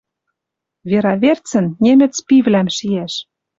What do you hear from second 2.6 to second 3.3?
шиӓш